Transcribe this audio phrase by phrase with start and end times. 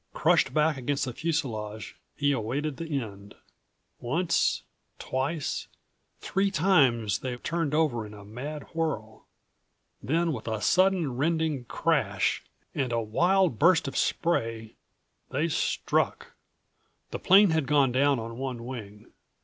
[0.15, 3.35] Crushed back against the fuselage, he awaited the end.
[3.99, 4.63] Once,
[4.97, 5.67] twice,
[6.21, 9.27] three times they turned over in a mad whirl.
[10.01, 12.41] Then, with a sudden rending crash
[12.73, 14.75] and a wild burst of spray,
[15.29, 16.31] they struck.
[17.11, 19.11] The plane had gone down on one wing.